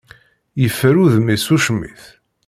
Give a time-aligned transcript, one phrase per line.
[0.61, 2.01] Yeffer udem-is ucmit.